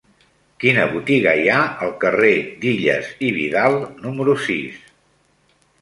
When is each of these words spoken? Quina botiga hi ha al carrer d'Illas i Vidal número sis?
Quina 0.61 0.85
botiga 0.93 1.33
hi 1.41 1.43
ha 1.51 1.59
al 1.89 1.93
carrer 2.05 2.33
d'Illas 2.65 3.13
i 3.29 3.33
Vidal 3.39 3.81
número 4.09 4.39
sis? 4.51 4.85